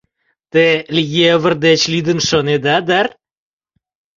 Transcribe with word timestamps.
Те 0.51 0.65
«льевыр» 0.95 1.53
деч 1.65 1.81
лӱдын 1.91 2.19
шонеда, 2.27 2.77
дыр? 2.87 3.07